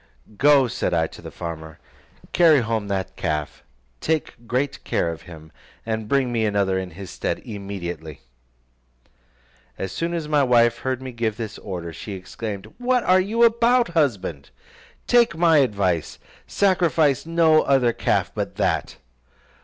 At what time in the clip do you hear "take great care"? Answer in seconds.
3.99-5.11